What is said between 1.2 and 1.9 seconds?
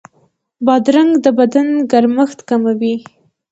د بدن